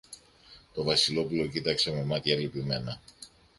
Το 0.73 0.83
Βασιλόπουλο 0.83 1.47
κοίταξε 1.47 1.91
με 1.91 2.03
μάτια 2.03 2.35
λυπημένα 2.35 2.99